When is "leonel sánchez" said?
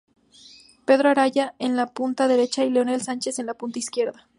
2.71-3.37